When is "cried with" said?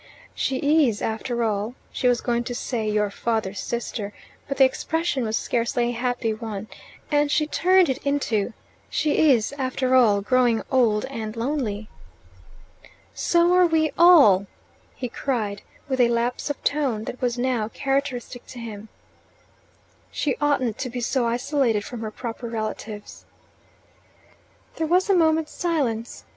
15.07-16.01